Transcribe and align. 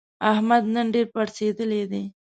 احمد 0.31 0.63
نن 0.75 0.87
ډېر 0.93 1.05
پړسېدلی 1.13 1.83
دی. 1.91 2.03